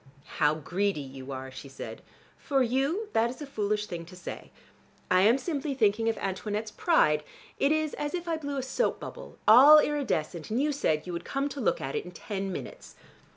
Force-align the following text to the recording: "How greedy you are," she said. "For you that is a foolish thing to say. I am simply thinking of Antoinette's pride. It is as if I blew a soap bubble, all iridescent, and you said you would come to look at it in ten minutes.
"How 0.41 0.55
greedy 0.55 0.99
you 1.01 1.31
are," 1.31 1.51
she 1.51 1.69
said. 1.69 2.01
"For 2.35 2.63
you 2.63 3.09
that 3.13 3.29
is 3.29 3.39
a 3.39 3.45
foolish 3.45 3.85
thing 3.85 4.03
to 4.05 4.15
say. 4.15 4.49
I 5.11 5.21
am 5.21 5.37
simply 5.37 5.75
thinking 5.75 6.09
of 6.09 6.17
Antoinette's 6.17 6.71
pride. 6.71 7.23
It 7.59 7.71
is 7.71 7.93
as 7.93 8.15
if 8.15 8.27
I 8.27 8.35
blew 8.37 8.57
a 8.57 8.63
soap 8.63 8.99
bubble, 8.99 9.37
all 9.47 9.77
iridescent, 9.77 10.49
and 10.49 10.59
you 10.59 10.71
said 10.71 11.05
you 11.05 11.13
would 11.13 11.23
come 11.23 11.49
to 11.49 11.61
look 11.61 11.81
at 11.81 11.93
it 11.93 12.03
in 12.03 12.09
ten 12.09 12.51
minutes. 12.51 12.95